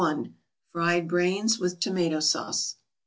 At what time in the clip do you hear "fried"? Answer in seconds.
0.71-1.07